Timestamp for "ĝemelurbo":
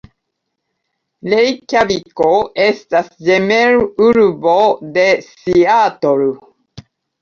3.29-4.59